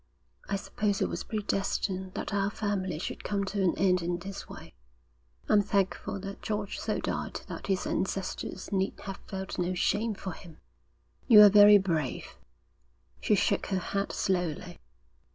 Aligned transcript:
'I 0.49 0.55
suppose 0.55 0.99
it 0.99 1.09
was 1.09 1.23
predestined 1.23 2.15
that 2.15 2.33
our 2.33 2.49
family 2.49 2.97
should 2.97 3.23
come 3.23 3.43
to 3.45 3.61
an 3.61 3.75
end 3.77 4.01
in 4.01 4.17
this 4.17 4.49
way. 4.49 4.73
I'm 5.47 5.61
thankful 5.61 6.19
that 6.21 6.41
George 6.41 6.79
so 6.79 6.97
died 6.99 7.41
that 7.45 7.67
his 7.67 7.85
ancestors 7.85 8.71
need 8.71 8.99
have 9.01 9.17
felt 9.27 9.59
no 9.59 9.75
shame 9.75 10.15
for 10.15 10.31
him.' 10.31 10.57
'You 11.27 11.43
are 11.43 11.49
very 11.51 11.77
brave.' 11.77 12.35
She 13.21 13.35
shook 13.35 13.67
her 13.67 13.77
head 13.77 14.11
slowly. 14.11 14.79